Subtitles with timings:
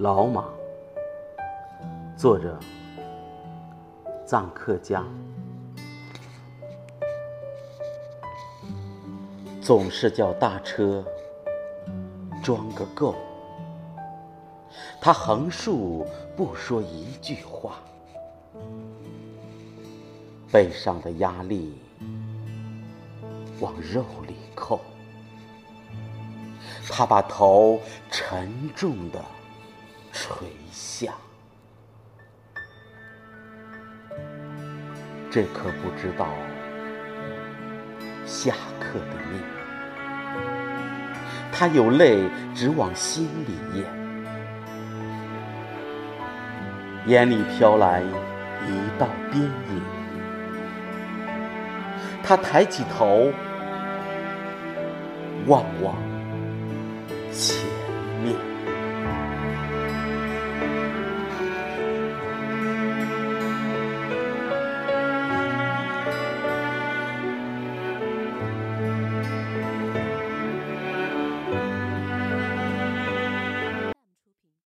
[0.00, 0.46] 老马，
[2.16, 2.58] 作者
[4.26, 5.04] 臧克家。
[9.60, 11.04] 总是叫大车
[12.42, 13.14] 装个够，
[15.02, 17.74] 他横竖不说一句话，
[20.50, 21.78] 背上的压力
[23.60, 24.80] 往肉里扣。
[26.88, 27.78] 他把头
[28.10, 29.22] 沉重的
[30.12, 31.12] 垂下，
[35.30, 36.26] 这可不知道
[38.26, 39.40] 下课的命。
[41.52, 43.84] 他有泪只往心里咽，
[47.06, 49.82] 眼里飘来一道边影。
[52.22, 53.32] 他抬起头，
[55.46, 55.94] 望望。
[57.30, 57.66] 前
[58.22, 58.49] 面。